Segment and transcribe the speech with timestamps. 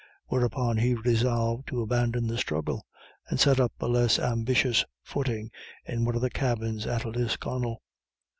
[0.25, 2.87] Whereupon he resolved to abandon the struggle,
[3.27, 5.51] and set up on a less ambitious footing
[5.85, 7.83] in one of the cabins at Lisconnel.